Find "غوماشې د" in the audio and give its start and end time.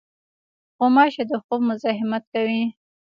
0.77-1.31